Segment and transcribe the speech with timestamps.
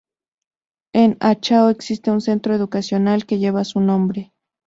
[0.95, 4.33] En Achao existe un Centro educacional que lleva su nombre.